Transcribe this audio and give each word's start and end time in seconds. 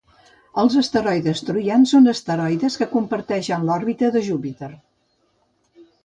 Els 0.59 0.75
asteroides 0.79 1.41
troians 1.49 1.91
són 1.95 2.11
asteroides 2.13 2.77
que 2.81 2.87
comparteixen 2.95 3.67
l'òrbita 3.67 4.09
de 4.15 4.23
Júpiter 4.29 4.71